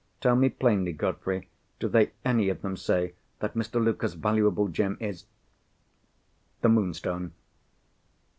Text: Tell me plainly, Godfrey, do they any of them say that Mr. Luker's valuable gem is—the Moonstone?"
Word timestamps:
Tell 0.19 0.35
me 0.35 0.49
plainly, 0.49 0.93
Godfrey, 0.93 1.47
do 1.77 1.87
they 1.87 2.09
any 2.25 2.49
of 2.49 2.63
them 2.63 2.75
say 2.75 3.13
that 3.37 3.53
Mr. 3.53 3.75
Luker's 3.79 4.15
valuable 4.15 4.67
gem 4.67 4.97
is—the 4.99 5.25
Moonstone?" 6.69 7.33